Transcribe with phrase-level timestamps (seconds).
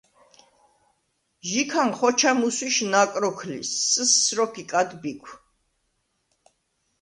[1.49, 5.29] ჟიქან ხოჩა მუსვიშ ნაკ როქ ლი: “სსჷს” როქ იკად ბიქვ.